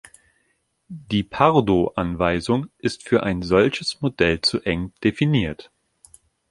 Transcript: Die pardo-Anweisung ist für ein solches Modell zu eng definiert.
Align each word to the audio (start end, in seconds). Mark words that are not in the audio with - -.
Die 0.87 1.21
pardo-Anweisung 1.21 2.71
ist 2.79 3.07
für 3.07 3.21
ein 3.21 3.43
solches 3.43 4.01
Modell 4.01 4.41
zu 4.41 4.59
eng 4.63 4.93
definiert. 5.03 5.69